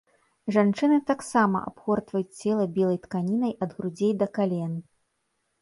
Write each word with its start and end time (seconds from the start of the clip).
Жанчыны 0.55 0.97
таксама 1.11 1.61
абгортваюць 1.67 2.37
цела 2.41 2.63
белай 2.79 2.97
тканінай 3.05 3.55
ад 3.67 3.77
грудзей 3.77 4.13
да 4.23 4.33
кален. 4.39 4.73